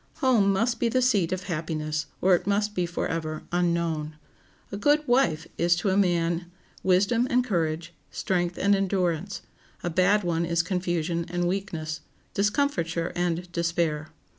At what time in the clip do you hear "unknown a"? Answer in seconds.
3.51-4.75